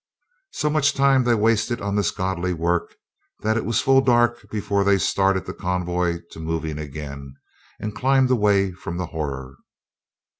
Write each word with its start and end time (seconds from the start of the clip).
So 0.49 0.67
much 0.71 0.95
time 0.95 1.23
they 1.25 1.35
wasted 1.35 1.79
on 1.79 1.95
this 1.95 2.09
godly 2.09 2.53
work 2.53 2.95
that 3.41 3.55
it 3.55 3.65
was 3.65 3.81
full 3.81 4.01
dark 4.01 4.49
before 4.49 4.83
they 4.83 4.97
started 4.97 5.45
the 5.45 5.53
con 5.53 5.85
voy 5.85 6.21
to 6.31 6.39
moving 6.39 6.79
again 6.79 7.35
and 7.79 7.93
climbed 7.95 8.31
away 8.31 8.71
from 8.71 8.97
the 8.97 9.05
horror. 9.05 9.57